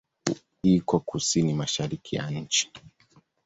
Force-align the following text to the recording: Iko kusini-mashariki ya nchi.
Iko 0.63 0.95
kusini-mashariki 1.07 2.15
ya 2.15 2.25
nchi. 2.41 2.63